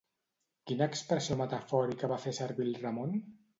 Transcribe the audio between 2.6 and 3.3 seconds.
el Ramon?